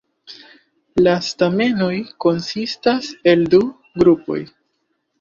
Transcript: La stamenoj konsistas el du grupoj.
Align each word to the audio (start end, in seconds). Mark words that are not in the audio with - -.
La 1.07 1.13
stamenoj 1.27 1.91
konsistas 2.27 3.13
el 3.35 3.49
du 3.55 3.63
grupoj. 4.03 4.45